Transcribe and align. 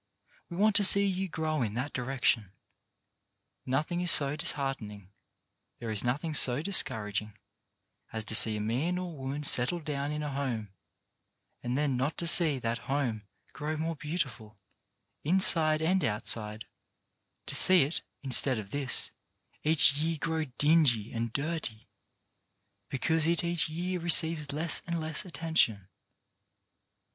We 0.49 0.57
want 0.57 0.75
to 0.77 0.83
see 0.83 1.05
you 1.05 1.29
grow 1.29 1.61
in 1.61 1.75
that 1.75 1.93
direction. 1.93 2.53
Nothing 3.67 4.01
is 4.01 4.09
so 4.09 4.35
dis 4.35 4.53
heartening— 4.53 5.11
there 5.77 5.91
is 5.91 6.03
nothing 6.03 6.33
so 6.33 6.63
discouraging— 6.63 7.37
as 8.11 8.23
to 8.25 8.33
see 8.33 8.57
a 8.57 8.61
man 8.61 8.97
or 8.97 9.15
woman 9.15 9.43
settle 9.43 9.79
down 9.79 10.11
in 10.11 10.23
a 10.23 10.31
home, 10.31 10.73
and 11.61 11.77
then 11.77 11.97
not 11.97 12.17
to 12.17 12.25
see 12.25 12.57
that 12.57 12.79
home 12.89 13.27
grow 13.53 13.77
more 13.77 13.95
beauti 13.95 14.27
ful, 14.27 14.57
inside 15.23 15.83
and 15.83 16.03
outside;— 16.03 16.65
to 17.45 17.53
see 17.53 17.83
it, 17.83 18.01
instead 18.23 18.57
of 18.57 18.71
this, 18.71 19.11
each 19.61 19.93
year 19.97 20.17
grow 20.19 20.45
dingy 20.57 21.13
and 21.13 21.31
dirty, 21.31 21.87
because 22.89 23.27
it 23.27 23.43
each 23.43 23.69
year 23.69 23.99
receives 23.99 24.51
less 24.51 24.81
and 24.87 24.99
less 24.99 25.25
attention. 25.25 25.89